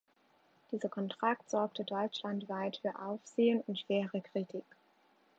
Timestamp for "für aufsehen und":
2.77-3.77